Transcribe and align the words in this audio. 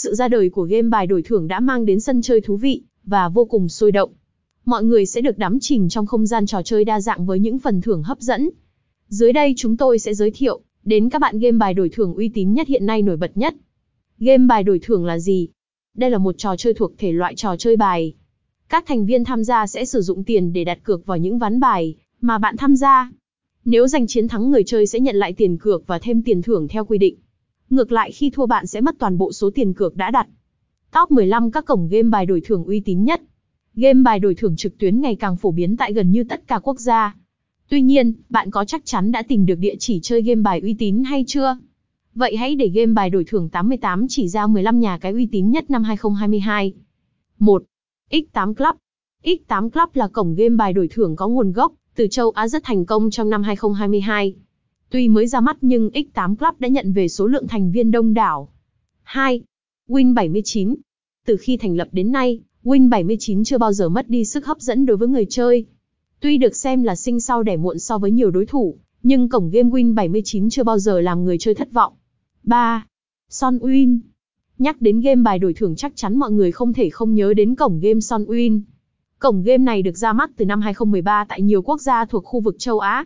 sự 0.00 0.14
ra 0.14 0.28
đời 0.28 0.50
của 0.50 0.62
game 0.62 0.88
bài 0.88 1.06
đổi 1.06 1.22
thưởng 1.22 1.48
đã 1.48 1.60
mang 1.60 1.86
đến 1.86 2.00
sân 2.00 2.22
chơi 2.22 2.40
thú 2.40 2.56
vị 2.56 2.82
và 3.04 3.28
vô 3.28 3.44
cùng 3.44 3.68
sôi 3.68 3.92
động. 3.92 4.10
Mọi 4.64 4.84
người 4.84 5.06
sẽ 5.06 5.20
được 5.20 5.38
đắm 5.38 5.58
chìm 5.60 5.88
trong 5.88 6.06
không 6.06 6.26
gian 6.26 6.46
trò 6.46 6.62
chơi 6.62 6.84
đa 6.84 7.00
dạng 7.00 7.26
với 7.26 7.38
những 7.38 7.58
phần 7.58 7.80
thưởng 7.80 8.02
hấp 8.02 8.20
dẫn. 8.20 8.50
Dưới 9.08 9.32
đây 9.32 9.54
chúng 9.56 9.76
tôi 9.76 9.98
sẽ 9.98 10.14
giới 10.14 10.30
thiệu 10.30 10.60
đến 10.84 11.10
các 11.10 11.18
bạn 11.18 11.38
game 11.38 11.58
bài 11.58 11.74
đổi 11.74 11.88
thưởng 11.88 12.14
uy 12.14 12.28
tín 12.28 12.52
nhất 12.54 12.68
hiện 12.68 12.86
nay 12.86 13.02
nổi 13.02 13.16
bật 13.16 13.36
nhất. 13.36 13.54
Game 14.18 14.46
bài 14.46 14.62
đổi 14.62 14.78
thưởng 14.82 15.04
là 15.04 15.18
gì? 15.18 15.48
Đây 15.96 16.10
là 16.10 16.18
một 16.18 16.34
trò 16.38 16.56
chơi 16.56 16.74
thuộc 16.74 16.92
thể 16.98 17.12
loại 17.12 17.34
trò 17.34 17.56
chơi 17.56 17.76
bài. 17.76 18.14
Các 18.68 18.84
thành 18.86 19.06
viên 19.06 19.24
tham 19.24 19.44
gia 19.44 19.66
sẽ 19.66 19.84
sử 19.84 20.00
dụng 20.00 20.24
tiền 20.24 20.52
để 20.52 20.64
đặt 20.64 20.78
cược 20.82 21.06
vào 21.06 21.18
những 21.18 21.38
ván 21.38 21.60
bài 21.60 21.94
mà 22.20 22.38
bạn 22.38 22.56
tham 22.56 22.76
gia. 22.76 23.12
Nếu 23.64 23.86
giành 23.86 24.06
chiến 24.06 24.28
thắng 24.28 24.50
người 24.50 24.62
chơi 24.66 24.86
sẽ 24.86 25.00
nhận 25.00 25.16
lại 25.16 25.32
tiền 25.32 25.58
cược 25.58 25.86
và 25.86 25.98
thêm 25.98 26.22
tiền 26.22 26.42
thưởng 26.42 26.68
theo 26.68 26.84
quy 26.84 26.98
định. 26.98 27.16
Ngược 27.70 27.92
lại 27.92 28.12
khi 28.12 28.30
thua 28.30 28.46
bạn 28.46 28.66
sẽ 28.66 28.80
mất 28.80 28.94
toàn 28.98 29.18
bộ 29.18 29.32
số 29.32 29.50
tiền 29.54 29.74
cược 29.74 29.96
đã 29.96 30.10
đặt. 30.10 30.26
Top 30.92 31.10
15 31.10 31.50
các 31.50 31.64
cổng 31.64 31.88
game 31.88 32.08
bài 32.08 32.26
đổi 32.26 32.40
thưởng 32.44 32.64
uy 32.64 32.80
tín 32.80 33.04
nhất. 33.04 33.22
Game 33.74 34.02
bài 34.02 34.18
đổi 34.18 34.34
thưởng 34.34 34.56
trực 34.56 34.78
tuyến 34.78 35.00
ngày 35.00 35.16
càng 35.16 35.36
phổ 35.36 35.50
biến 35.50 35.76
tại 35.76 35.92
gần 35.92 36.10
như 36.10 36.24
tất 36.24 36.48
cả 36.48 36.60
quốc 36.62 36.80
gia. 36.80 37.16
Tuy 37.68 37.82
nhiên, 37.82 38.12
bạn 38.28 38.50
có 38.50 38.64
chắc 38.64 38.82
chắn 38.84 39.12
đã 39.12 39.22
tìm 39.22 39.46
được 39.46 39.54
địa 39.54 39.74
chỉ 39.78 40.00
chơi 40.02 40.22
game 40.22 40.42
bài 40.42 40.60
uy 40.60 40.74
tín 40.74 41.02
hay 41.02 41.24
chưa? 41.26 41.58
Vậy 42.14 42.36
hãy 42.36 42.54
để 42.54 42.68
game 42.68 42.92
bài 42.92 43.10
đổi 43.10 43.24
thưởng 43.24 43.48
88 43.48 44.06
chỉ 44.08 44.28
ra 44.28 44.46
15 44.46 44.80
nhà 44.80 44.98
cái 44.98 45.12
uy 45.12 45.26
tín 45.26 45.50
nhất 45.50 45.70
năm 45.70 45.84
2022. 45.84 46.74
1. 47.38 47.62
X8 48.10 48.54
Club 48.54 48.76
X8 49.24 49.70
Club 49.70 49.88
là 49.94 50.08
cổng 50.08 50.34
game 50.34 50.56
bài 50.56 50.72
đổi 50.72 50.88
thưởng 50.88 51.16
có 51.16 51.28
nguồn 51.28 51.52
gốc 51.52 51.72
từ 51.94 52.06
châu 52.10 52.30
Á 52.30 52.48
rất 52.48 52.64
thành 52.64 52.84
công 52.86 53.10
trong 53.10 53.30
năm 53.30 53.42
2022. 53.42 54.34
Tuy 54.90 55.08
mới 55.08 55.26
ra 55.26 55.40
mắt 55.40 55.56
nhưng 55.60 55.90
X8 55.90 56.36
Club 56.36 56.54
đã 56.58 56.68
nhận 56.68 56.92
về 56.92 57.08
số 57.08 57.26
lượng 57.26 57.48
thành 57.48 57.72
viên 57.72 57.90
đông 57.90 58.14
đảo. 58.14 58.48
2. 59.02 59.42
Win79 59.88 60.76
Từ 61.26 61.36
khi 61.36 61.56
thành 61.56 61.76
lập 61.76 61.88
đến 61.92 62.12
nay, 62.12 62.40
Win79 62.64 63.44
chưa 63.44 63.58
bao 63.58 63.72
giờ 63.72 63.88
mất 63.88 64.08
đi 64.08 64.24
sức 64.24 64.46
hấp 64.46 64.60
dẫn 64.60 64.86
đối 64.86 64.96
với 64.96 65.08
người 65.08 65.26
chơi. 65.30 65.66
Tuy 66.20 66.38
được 66.38 66.56
xem 66.56 66.82
là 66.82 66.96
sinh 66.96 67.20
sau 67.20 67.42
đẻ 67.42 67.56
muộn 67.56 67.78
so 67.78 67.98
với 67.98 68.10
nhiều 68.10 68.30
đối 68.30 68.46
thủ, 68.46 68.76
nhưng 69.02 69.28
cổng 69.28 69.50
game 69.50 69.70
Win79 69.70 70.50
chưa 70.50 70.64
bao 70.64 70.78
giờ 70.78 71.00
làm 71.00 71.24
người 71.24 71.38
chơi 71.38 71.54
thất 71.54 71.72
vọng. 71.72 71.92
3. 72.42 72.86
Son 73.28 73.58
Win 73.58 73.98
Nhắc 74.58 74.80
đến 74.80 75.00
game 75.00 75.22
bài 75.22 75.38
đổi 75.38 75.54
thưởng 75.54 75.76
chắc 75.76 75.92
chắn 75.96 76.16
mọi 76.16 76.30
người 76.32 76.52
không 76.52 76.72
thể 76.72 76.90
không 76.90 77.14
nhớ 77.14 77.34
đến 77.34 77.54
cổng 77.54 77.80
game 77.80 78.00
Son 78.00 78.24
Win. 78.24 78.60
Cổng 79.18 79.42
game 79.42 79.64
này 79.64 79.82
được 79.82 79.96
ra 79.96 80.12
mắt 80.12 80.30
từ 80.36 80.44
năm 80.44 80.60
2013 80.60 81.24
tại 81.28 81.42
nhiều 81.42 81.62
quốc 81.62 81.80
gia 81.80 82.04
thuộc 82.04 82.24
khu 82.24 82.40
vực 82.40 82.56
châu 82.58 82.78
Á. 82.78 83.04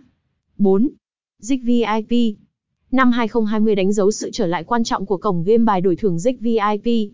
4. 0.58 0.88
Zik 1.42 1.60
VIP 1.64 2.36
Năm 2.90 3.12
2020 3.12 3.74
đánh 3.74 3.92
dấu 3.92 4.10
sự 4.10 4.30
trở 4.32 4.46
lại 4.46 4.64
quan 4.64 4.84
trọng 4.84 5.06
của 5.06 5.16
cổng 5.16 5.44
game 5.44 5.64
bài 5.64 5.80
đổi 5.80 5.96
thưởng 5.96 6.16
Zik 6.16 6.36
VIP. 6.40 7.12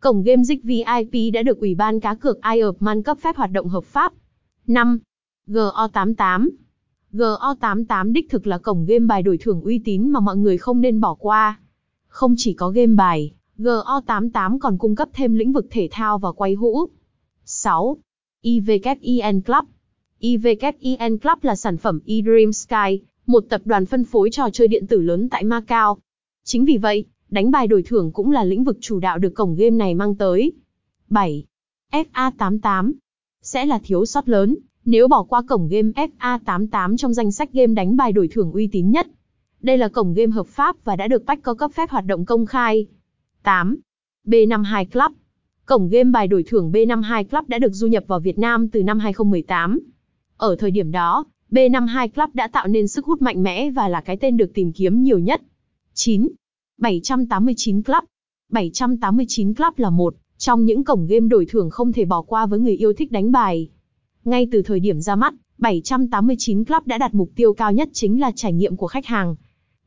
Cổng 0.00 0.22
game 0.22 0.42
Zik 0.42 0.58
VIP 0.62 1.32
đã 1.34 1.42
được 1.42 1.60
Ủy 1.60 1.74
ban 1.74 2.00
cá 2.00 2.14
cược 2.14 2.38
Isle 2.54 2.70
Man 2.80 3.02
cấp 3.02 3.18
phép 3.20 3.36
hoạt 3.36 3.50
động 3.52 3.68
hợp 3.68 3.84
pháp. 3.84 4.12
5. 4.66 4.98
GO88 5.46 6.48
GO88 7.12 8.12
đích 8.12 8.30
thực 8.30 8.46
là 8.46 8.58
cổng 8.58 8.84
game 8.84 9.06
bài 9.06 9.22
đổi 9.22 9.38
thưởng 9.38 9.60
uy 9.60 9.80
tín 9.84 10.08
mà 10.08 10.20
mọi 10.20 10.36
người 10.36 10.58
không 10.58 10.80
nên 10.80 11.00
bỏ 11.00 11.14
qua. 11.14 11.60
Không 12.08 12.34
chỉ 12.36 12.54
có 12.54 12.70
game 12.70 12.94
bài, 12.94 13.34
GO88 13.58 14.58
còn 14.58 14.78
cung 14.78 14.96
cấp 14.96 15.08
thêm 15.12 15.34
lĩnh 15.34 15.52
vực 15.52 15.66
thể 15.70 15.88
thao 15.90 16.18
và 16.18 16.32
quay 16.32 16.54
hũ. 16.54 16.88
6. 17.44 17.96
EVKEN 18.42 19.40
Club 19.40 19.64
EVKEN 20.20 21.18
Club 21.18 21.38
là 21.42 21.56
sản 21.56 21.76
phẩm 21.76 22.00
eDream 22.06 22.52
Sky, 22.52 23.02
một 23.26 23.44
tập 23.48 23.60
đoàn 23.64 23.86
phân 23.86 24.04
phối 24.04 24.30
trò 24.30 24.50
chơi 24.52 24.68
điện 24.68 24.86
tử 24.86 25.00
lớn 25.00 25.28
tại 25.28 25.44
Macau. 25.44 25.98
Chính 26.44 26.64
vì 26.64 26.76
vậy, 26.76 27.04
đánh 27.30 27.50
bài 27.50 27.66
đổi 27.66 27.82
thưởng 27.82 28.12
cũng 28.12 28.30
là 28.30 28.44
lĩnh 28.44 28.64
vực 28.64 28.78
chủ 28.80 29.00
đạo 29.00 29.18
được 29.18 29.30
cổng 29.34 29.54
game 29.54 29.70
này 29.70 29.94
mang 29.94 30.14
tới. 30.14 30.52
7. 31.08 31.44
FA88 31.92 32.92
Sẽ 33.42 33.66
là 33.66 33.78
thiếu 33.84 34.06
sót 34.06 34.28
lớn, 34.28 34.56
nếu 34.84 35.08
bỏ 35.08 35.22
qua 35.22 35.42
cổng 35.48 35.68
game 35.68 36.06
FA88 36.20 36.96
trong 36.96 37.14
danh 37.14 37.32
sách 37.32 37.52
game 37.52 37.74
đánh 37.74 37.96
bài 37.96 38.12
đổi 38.12 38.28
thưởng 38.28 38.52
uy 38.52 38.68
tín 38.72 38.90
nhất. 38.90 39.06
Đây 39.62 39.78
là 39.78 39.88
cổng 39.88 40.14
game 40.14 40.32
hợp 40.32 40.46
pháp 40.46 40.76
và 40.84 40.96
đã 40.96 41.08
được 41.08 41.24
Bách 41.24 41.42
có 41.42 41.54
cấp 41.54 41.70
phép 41.74 41.90
hoạt 41.90 42.06
động 42.06 42.24
công 42.24 42.46
khai. 42.46 42.86
8. 43.42 43.76
B52 44.26 44.84
Club 44.84 45.12
Cổng 45.66 45.88
game 45.88 46.10
bài 46.10 46.26
đổi 46.26 46.42
thưởng 46.42 46.72
B52 46.72 47.24
Club 47.24 47.48
đã 47.48 47.58
được 47.58 47.72
du 47.72 47.86
nhập 47.86 48.04
vào 48.06 48.20
Việt 48.20 48.38
Nam 48.38 48.68
từ 48.68 48.82
năm 48.82 48.98
2018. 48.98 49.80
Ở 50.36 50.56
thời 50.58 50.70
điểm 50.70 50.90
đó, 50.90 51.24
B52 51.50 52.08
Club 52.08 52.30
đã 52.34 52.48
tạo 52.48 52.68
nên 52.68 52.88
sức 52.88 53.04
hút 53.04 53.22
mạnh 53.22 53.42
mẽ 53.42 53.70
và 53.70 53.88
là 53.88 54.00
cái 54.00 54.16
tên 54.16 54.36
được 54.36 54.50
tìm 54.54 54.72
kiếm 54.72 55.02
nhiều 55.02 55.18
nhất. 55.18 55.42
9. 55.94 56.28
789 56.78 57.82
Club 57.82 58.04
789 58.50 59.54
Club 59.54 59.72
là 59.76 59.90
một 59.90 60.14
trong 60.38 60.64
những 60.64 60.84
cổng 60.84 61.06
game 61.06 61.28
đổi 61.28 61.46
thưởng 61.46 61.70
không 61.70 61.92
thể 61.92 62.04
bỏ 62.04 62.22
qua 62.22 62.46
với 62.46 62.58
người 62.58 62.76
yêu 62.76 62.92
thích 62.92 63.12
đánh 63.12 63.32
bài. 63.32 63.68
Ngay 64.24 64.48
từ 64.52 64.62
thời 64.62 64.80
điểm 64.80 65.00
ra 65.00 65.16
mắt, 65.16 65.34
789 65.58 66.64
Club 66.64 66.86
đã 66.86 66.98
đặt 66.98 67.14
mục 67.14 67.30
tiêu 67.36 67.54
cao 67.54 67.72
nhất 67.72 67.88
chính 67.92 68.20
là 68.20 68.32
trải 68.36 68.52
nghiệm 68.52 68.76
của 68.76 68.86
khách 68.86 69.06
hàng. 69.06 69.36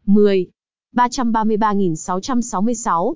10. 0.06 0.48
333.666 0.96 3.14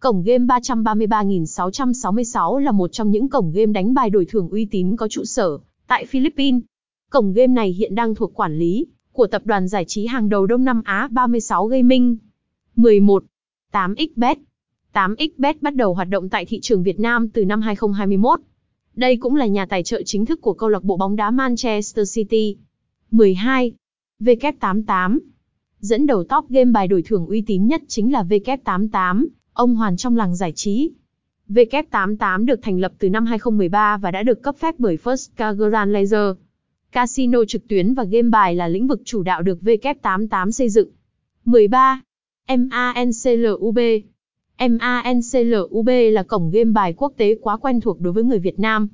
Cổng 0.00 0.22
game 0.22 0.44
333.666 0.44 2.58
là 2.58 2.72
một 2.72 2.92
trong 2.92 3.10
những 3.10 3.28
cổng 3.28 3.52
game 3.52 3.72
đánh 3.72 3.94
bài 3.94 4.10
đổi 4.10 4.24
thưởng 4.24 4.48
uy 4.48 4.64
tín 4.64 4.96
có 4.96 5.08
trụ 5.08 5.24
sở 5.24 5.58
tại 5.86 6.06
Philippines. 6.06 6.62
Cổng 7.10 7.32
game 7.32 7.46
này 7.46 7.72
hiện 7.72 7.94
đang 7.94 8.14
thuộc 8.14 8.34
quản 8.34 8.58
lý 8.58 8.86
của 9.12 9.26
tập 9.26 9.42
đoàn 9.44 9.68
giải 9.68 9.84
trí 9.84 10.06
hàng 10.06 10.28
đầu 10.28 10.46
Đông 10.46 10.64
Nam 10.64 10.82
Á 10.84 11.08
36 11.10 11.66
Gaming. 11.66 12.16
11. 12.76 13.24
8xBet 13.72 14.36
8xBet 14.92 15.54
bắt 15.60 15.74
đầu 15.74 15.94
hoạt 15.94 16.08
động 16.08 16.28
tại 16.28 16.44
thị 16.44 16.60
trường 16.62 16.82
Việt 16.82 17.00
Nam 17.00 17.28
từ 17.28 17.44
năm 17.44 17.60
2021. 17.60 18.40
Đây 18.94 19.16
cũng 19.16 19.36
là 19.36 19.46
nhà 19.46 19.66
tài 19.66 19.82
trợ 19.82 20.02
chính 20.02 20.26
thức 20.26 20.40
của 20.40 20.52
câu 20.52 20.68
lạc 20.68 20.84
bộ 20.84 20.96
bóng 20.96 21.16
đá 21.16 21.30
Manchester 21.30 22.14
City. 22.14 22.56
12. 23.10 23.72
W88 24.20 25.18
Dẫn 25.80 26.06
đầu 26.06 26.24
top 26.24 26.48
game 26.48 26.70
bài 26.70 26.88
đổi 26.88 27.02
thưởng 27.02 27.26
uy 27.26 27.42
tín 27.46 27.66
nhất 27.66 27.82
chính 27.88 28.12
là 28.12 28.22
W88, 28.22 29.26
ông 29.52 29.74
Hoàn 29.74 29.96
trong 29.96 30.16
làng 30.16 30.36
giải 30.36 30.52
trí. 30.52 30.90
W88 31.48 32.44
được 32.44 32.62
thành 32.62 32.80
lập 32.80 32.92
từ 32.98 33.10
năm 33.10 33.26
2013 33.26 33.96
và 33.96 34.10
đã 34.10 34.22
được 34.22 34.42
cấp 34.42 34.56
phép 34.58 34.74
bởi 34.78 34.96
First 35.04 35.54
Grand 35.54 35.92
Laser. 35.92 36.36
Casino 36.92 37.44
trực 37.48 37.68
tuyến 37.68 37.94
và 37.94 38.04
game 38.04 38.28
bài 38.28 38.54
là 38.54 38.68
lĩnh 38.68 38.86
vực 38.86 39.02
chủ 39.04 39.22
đạo 39.22 39.42
được 39.42 39.58
W88 39.62 40.50
xây 40.50 40.68
dựng. 40.68 40.88
13. 41.44 42.02
MANCLUB 42.48 43.78
MANCLUB 44.58 45.88
là 46.12 46.22
cổng 46.22 46.50
game 46.50 46.70
bài 46.70 46.94
quốc 46.96 47.12
tế 47.16 47.34
quá 47.40 47.56
quen 47.56 47.80
thuộc 47.80 48.00
đối 48.00 48.12
với 48.12 48.24
người 48.24 48.38
Việt 48.38 48.58
Nam. 48.58 48.88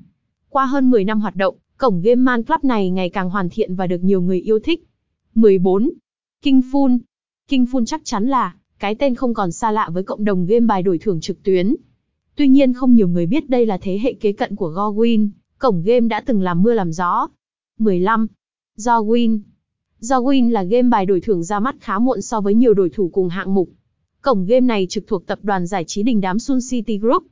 Qua 0.49 0.67
hơn 0.67 0.91
10 0.91 1.05
năm 1.05 1.21
hoạt 1.21 1.37
động, 1.37 1.57
cổng 1.77 2.01
game 2.01 2.15
Man 2.15 2.43
Club 2.43 2.65
này 2.65 2.91
ngày 2.91 3.11
càng 3.11 3.31
hoàn 3.31 3.49
thiện 3.49 3.75
và 3.75 3.87
được 3.87 4.05
nhiều 4.05 4.21
người 4.21 4.41
yêu 4.41 4.59
thích. 4.59 4.85
14. 5.35 5.91
King 6.43 6.61
Fun 6.73 6.99
King 7.49 7.65
Fun 7.65 7.85
chắc 7.85 8.01
chắn 8.05 8.27
là 8.27 8.55
cái 8.79 8.95
tên 8.95 9.15
không 9.15 9.35
còn 9.35 9.53
xa 9.53 9.71
lạ 9.71 9.91
với 9.93 10.03
cộng 10.03 10.25
đồng 10.25 10.47
game 10.47 10.67
bài 10.67 10.83
đổi 10.83 10.99
thưởng 10.99 11.21
trực 11.21 11.43
tuyến. 11.43 11.75
Tuy 12.37 12.49
nhiên 12.49 12.73
không 12.73 12.95
nhiều 12.95 13.09
người 13.09 13.27
biết 13.27 13.51
đây 13.51 13.67
là 13.67 13.79
thế 13.79 13.99
hệ 14.03 14.13
kế 14.13 14.33
cận 14.33 14.57
của 14.57 14.71
GoWin, 14.71 15.29
cổng 15.59 15.83
game 15.83 16.09
đã 16.09 16.21
từng 16.21 16.43
làm 16.43 16.63
mưa 16.63 16.75
làm 16.75 16.93
gió. 16.93 17.29
15. 17.79 18.27
Do 18.77 19.01
Win 19.01 19.41
Do 20.01 20.21
Win 20.21 20.51
là 20.51 20.63
game 20.63 20.89
bài 20.89 21.07
đổi 21.07 21.21
thưởng 21.21 21.45
ra 21.45 21.61
mắt 21.61 21.77
khá 21.81 21.99
muộn 21.99 22.23
so 22.23 22.41
với 22.41 22.55
nhiều 22.55 22.75
đổi 22.75 22.91
thủ 22.91 23.11
cùng 23.13 23.29
hạng 23.29 23.55
mục. 23.55 23.71
Cổng 24.23 24.47
game 24.47 24.61
này 24.61 24.87
trực 24.91 25.07
thuộc 25.07 25.27
tập 25.27 25.39
đoàn 25.43 25.67
giải 25.67 25.85
trí 25.85 26.03
đình 26.03 26.21
đám 26.21 26.39
Sun 26.39 26.59
City 26.71 26.99
Group, 26.99 27.27